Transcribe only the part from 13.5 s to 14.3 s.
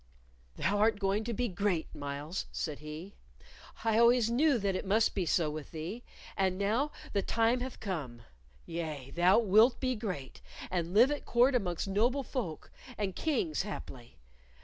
haply.